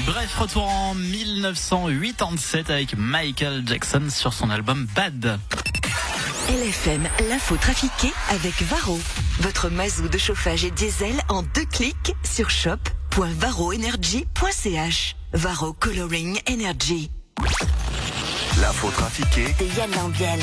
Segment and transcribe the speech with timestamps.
[0.00, 5.38] Bref, retour en 1987 avec Michael Jackson sur son album Bad.
[6.48, 8.98] LFM, l'info trafiquée avec Varro.
[9.40, 15.16] Votre mazou de chauffage et diesel en deux clics sur shop.varroenergy.ch.
[15.32, 17.12] Varro Coloring Energy.
[18.60, 20.40] L'info trafiquée De Yann Lambiel.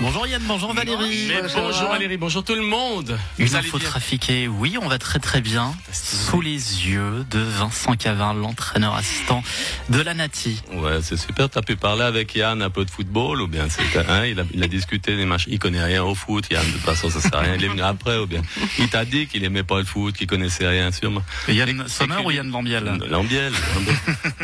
[0.00, 1.26] Bonjour Yann, bonjour Valérie.
[1.26, 3.18] Mais bonjour Valérie, bonjour tout le monde.
[3.36, 5.74] Une Vous allez info bien trafiquée, oui, on va très très bien.
[5.92, 6.52] Sous les
[6.86, 9.42] yeux de Vincent Cavin, l'entraîneur assistant
[9.88, 10.62] de la Nati.
[10.72, 11.50] Ouais, c'est super.
[11.50, 14.44] T'as pu parler avec Yann un peu de football ou bien c'est hein, il, a,
[14.54, 15.46] il a discuté des matchs.
[15.48, 16.46] Il connaît rien au foot.
[16.48, 17.54] Yann, de toute façon, ça sert à rien.
[17.56, 18.42] Il est venu après ou bien
[18.78, 21.22] il t'a dit qu'il aimait pas le foot, qu'il connaissait rien sûrement.
[21.48, 22.84] Yann Sommer ou Yann Lambiel?
[23.08, 23.52] Lambiel.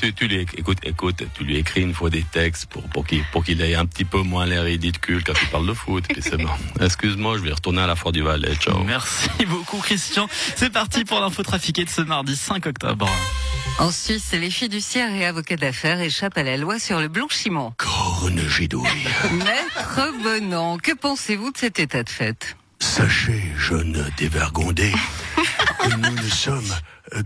[0.00, 3.24] tu, tu lui écoute, écoute, tu lui écris une fois des textes pour pour qu'il
[3.32, 6.04] pour qu'il ait un petit peu moins l'air ridicule quand tu parles de foot.
[6.08, 6.48] Puis c'est bon.
[6.80, 8.54] Excuse-moi, je vais retourner à la Foire du Valais.
[8.56, 8.82] Ciao.
[8.84, 10.28] Merci beaucoup Christian.
[10.56, 13.08] C'est parti pour l'info trafiquée de ce mardi 5 octobre.
[13.78, 17.72] En Suisse, les fiduciaires et avocats d'affaires échappent à la loi sur le blanchiment.
[17.78, 18.86] Corne gidouille.
[19.32, 22.56] Maître Bonan, que pensez-vous de cet état de fait?
[22.78, 24.92] Sachez, jeune dévergondé,
[25.88, 26.74] nous ne sommes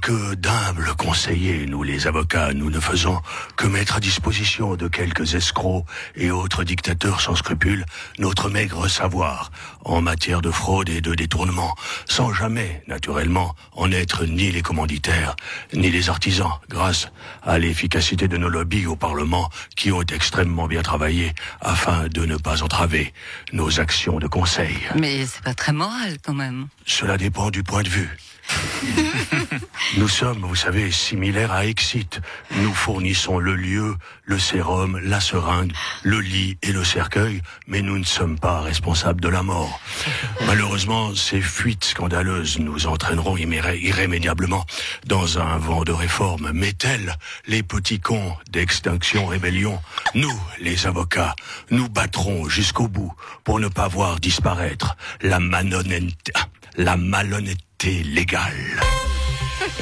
[0.00, 3.20] que d'humbles conseillers, nous les avocats, nous ne faisons
[3.56, 5.84] que mettre à disposition de quelques escrocs
[6.14, 7.84] et autres dictateurs sans scrupules
[8.18, 9.50] notre maigre savoir
[9.84, 11.74] en matière de fraude et de détournement,
[12.08, 15.36] sans jamais, naturellement, en être ni les commanditaires,
[15.74, 17.08] ni les artisans, grâce
[17.42, 22.36] à l'efficacité de nos lobbies au Parlement qui ont extrêmement bien travaillé afin de ne
[22.36, 23.12] pas entraver
[23.52, 24.78] nos actions de conseil.
[24.98, 26.68] Mais c'est pas très moral quand même.
[26.86, 28.16] Cela dépend du point de vue.
[29.96, 32.20] Nous sommes, vous savez, similaires à Exit.
[32.56, 33.94] Nous fournissons le lieu,
[34.24, 35.72] le sérum, la seringue,
[36.02, 39.80] le lit et le cercueil, mais nous ne sommes pas responsables de la mort.
[40.46, 44.64] Malheureusement, ces fuites scandaleuses nous entraîneront irrémédiablement
[45.06, 46.50] dans un vent de réforme.
[46.52, 47.16] Mais tels
[47.46, 49.80] les petits cons d'extinction rébellion,
[50.14, 51.36] nous, les avocats,
[51.70, 55.38] nous battrons jusqu'au bout pour ne pas voir disparaître la
[56.76, 58.80] la malhonnêteté légale.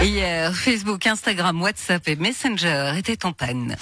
[0.01, 3.77] Hier, Facebook, Instagram, WhatsApp et Messenger étaient en panne.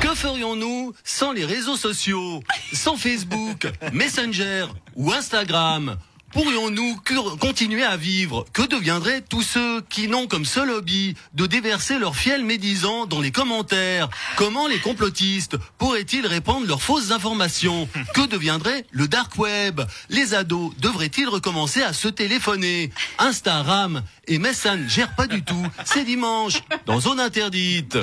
[0.00, 2.42] Que ferions-nous sans les réseaux sociaux,
[2.72, 4.66] sans Facebook, Messenger
[4.96, 5.96] ou Instagram?
[6.32, 7.00] Pourrions-nous
[7.40, 8.46] continuer à vivre?
[8.52, 13.20] Que deviendraient tous ceux qui n'ont comme seul hobby de déverser leurs fiels médisants dans
[13.20, 14.08] les commentaires?
[14.36, 17.88] Comment les complotistes pourraient-ils répandre leurs fausses informations?
[18.14, 19.80] Que deviendrait le dark web?
[20.08, 22.90] Les ados devraient-ils recommencer à se téléphoner?
[23.18, 25.66] Instagram et Messenger pas du tout.
[25.84, 27.98] C'est dimanche, dans zone interdite.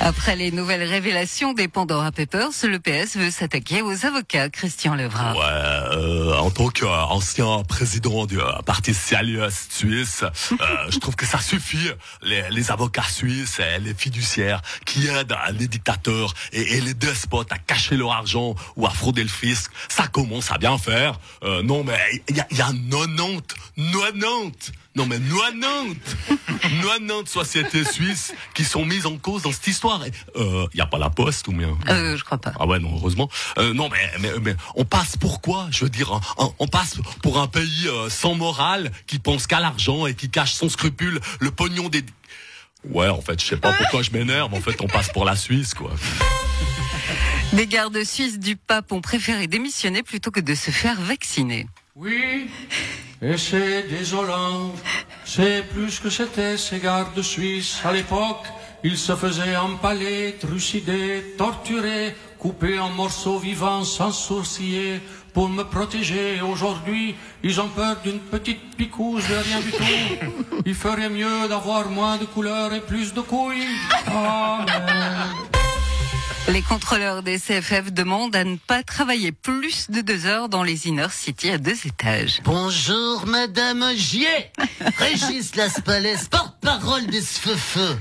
[0.00, 5.32] Après les nouvelles révélations des Pandora Papers, le PS veut s'attaquer aux avocats, Christian Levra.
[5.32, 10.56] Ouais, euh, en tant qu'ancien président du euh, Parti socialiste suisse, euh,
[10.90, 11.90] je trouve que ça suffit.
[12.22, 17.50] Les, les avocats suisses et les fiduciaires qui aident les dictateurs et, et les despotes
[17.50, 21.18] à cacher leur argent ou à frauder le fisc, ça commence à bien faire.
[21.42, 21.98] Euh, non, mais
[22.28, 23.42] il y a, y a 90,
[23.92, 25.96] 90, non mais 90,
[26.60, 29.85] 90 sociétés suisses qui sont mises en cause dans cette histoire.
[30.36, 31.76] Il y a pas la poste ou bien?
[31.88, 32.52] Euh, je crois pas.
[32.58, 33.28] ah ouais, non, heureusement.
[33.58, 35.68] Euh, non, mais, mais, mais on passe pour quoi?
[35.70, 39.46] Je veux dire, hein, hein, on passe pour un pays euh, sans morale qui pense
[39.46, 42.04] qu'à l'argent et qui cache sans scrupule le pognon des...
[42.90, 44.54] Ouais, en fait, je sais pas pourquoi je m'énerve.
[44.54, 45.90] En fait, on passe pour la Suisse, quoi.
[47.52, 51.66] Des gardes suisses du pape ont préféré démissionner plutôt que de se faire vacciner.
[51.94, 52.48] Oui,
[53.22, 54.72] et c'est désolant.
[55.24, 57.80] C'est plus que c'était ces gardes suisses.
[57.84, 58.44] À l'époque,
[58.86, 65.00] ils se faisaient empaler, trucider, torturer, couper en morceaux vivants sans sourciller
[65.34, 66.40] pour me protéger.
[66.40, 70.62] Aujourd'hui, ils ont peur d'une petite picouse de rien du tout.
[70.64, 73.66] Il ferait mieux d'avoir moins de couleurs et plus de couilles.
[74.06, 75.34] Amen.
[76.52, 80.86] Les contrôleurs des CFF demandent à ne pas travailler plus de deux heures dans les
[80.86, 82.38] inner city à deux étages.
[82.44, 84.52] Bonjour, Madame Gier.
[84.98, 87.96] Régis Laspalès, porte-parole des feux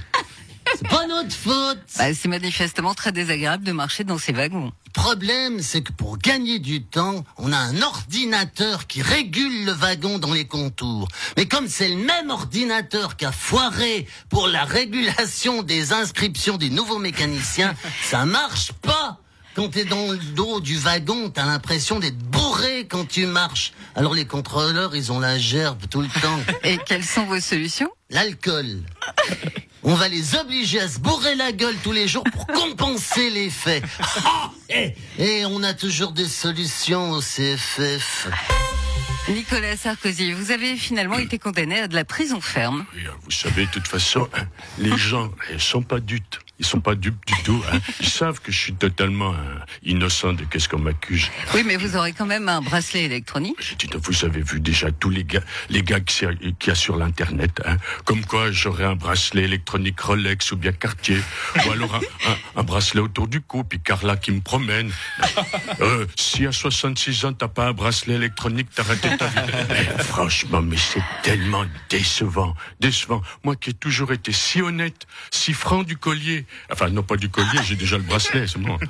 [0.78, 1.80] C'est pas notre faute.
[1.98, 4.72] Bah, c'est manifestement très désagréable de marcher dans ces wagons.
[4.86, 9.72] Le problème, c'est que pour gagner du temps, on a un ordinateur qui régule le
[9.72, 11.08] wagon dans les contours.
[11.38, 16.70] Mais comme c'est le même ordinateur qui a foiré pour la régulation des inscriptions des
[16.70, 17.74] nouveaux mécaniciens,
[18.04, 19.20] ça marche pas.
[19.56, 23.72] Quand t'es dans le dos du wagon, t'as l'impression d'être bourré quand tu marches.
[23.96, 26.40] Alors les contrôleurs, ils ont la gerbe tout le temps.
[26.66, 27.90] Et quelles sont vos solutions?
[28.10, 28.82] L'alcool.
[29.88, 33.84] On va les obliger à se bourrer la gueule tous les jours pour compenser l'effet.
[34.26, 38.28] Ah, et, et on a toujours des solutions au CFF.
[39.30, 42.86] Nicolas Sarkozy, vous avez finalement été condamné à de la prison ferme.
[42.96, 44.48] Oui, Vous savez, de toute façon, hein,
[44.80, 46.36] les gens, ils sont pas dupes.
[46.60, 47.62] Ils sont pas dupes du tout.
[47.72, 47.80] Hein.
[48.00, 51.30] Ils savent que je suis totalement hein, innocent de qu'est-ce qu'on m'accuse.
[51.54, 53.76] Oui, mais vous aurez quand même un bracelet électronique.
[53.78, 56.30] Dites, Vous avez vu déjà tous les gars, les gars qu'il
[56.66, 57.78] y a sur l'internet, hein.
[58.06, 61.18] comme quoi j'aurais un bracelet électronique Rolex ou bien Cartier,
[61.68, 64.92] ou alors un, un- un bracelet autour du cou, puis Carla qui me promène.
[65.82, 69.36] Euh, si à 66 ans t'as pas un bracelet électronique, t'as raté ta vie.
[69.70, 73.22] Mais franchement, mais c'est tellement décevant, décevant.
[73.44, 76.45] Moi qui ai toujours été si honnête, si franc du collier.
[76.72, 78.78] Enfin, non pas du collier, j'ai déjà le bracelet, c'est bon.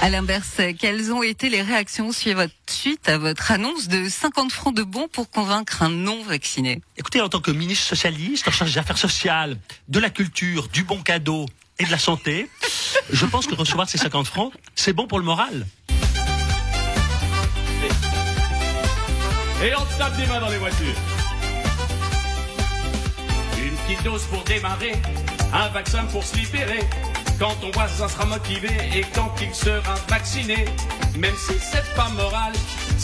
[0.00, 4.08] À l'inverse, quelles ont été les réactions suite à votre- suite à votre annonce de
[4.08, 6.80] 50 francs de bons pour convaincre un non-vacciné?
[6.96, 9.58] Écoutez, en tant que ministre socialiste, en charge des affaires sociales,
[9.88, 11.46] de la culture, du bon cadeau
[11.80, 12.48] et de la santé,
[13.12, 15.66] je pense que recevoir ces 50 francs, c'est bon pour le moral.
[19.64, 20.94] Et on tape des mains dans les voitures.
[23.60, 24.92] Une petite dose pour démarrer,
[25.52, 26.80] un vaccin pour se libérer.
[27.38, 30.64] Quand ton voisin sera motivé et quand il sera vacciné,
[31.16, 32.52] même si c'est pas moral,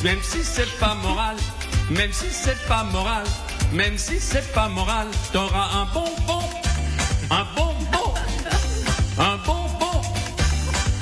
[0.03, 1.37] même si c'est pas moral,
[1.91, 3.25] même si c'est pas moral,
[3.73, 6.43] même si c'est pas moral, t'auras un bonbon,
[7.31, 8.15] un bonbon,
[9.19, 10.03] un bonbon,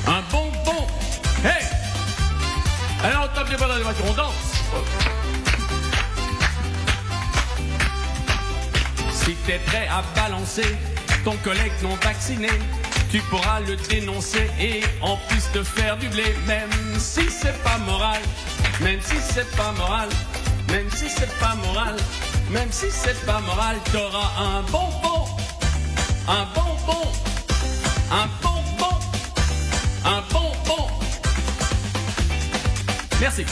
[0.07, 0.87] un bonbon.
[1.43, 1.67] Hey!
[3.03, 4.35] Alors on tape des mains dans les voitures, on danse.
[9.13, 10.77] Si t'es prêt à balancer
[11.25, 12.49] ton collègue non vacciné,
[13.11, 17.79] tu pourras le dénoncer et en plus te faire du blé, même si c'est pas
[17.79, 18.21] moral,
[18.81, 20.09] même si c'est pas moral,
[20.69, 21.97] même si c'est pas moral,
[22.51, 25.27] même si c'est pas moral, t'auras un bonbon,
[26.29, 27.13] un bonbon,
[28.11, 28.99] un bonbon,
[30.05, 30.89] un bonbon.
[33.21, 33.45] Merci.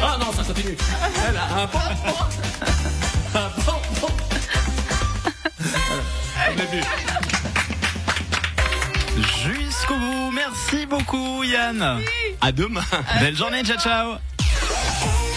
[0.00, 0.76] Ah non, ça continue.
[1.28, 2.18] Elle a un bonbon,
[3.34, 4.31] un bonbon.
[9.44, 11.78] Jusqu'au bout, merci beaucoup Yann.
[11.78, 12.04] Merci.
[12.40, 12.82] À demain.
[13.20, 15.31] Belle journée, ciao ciao.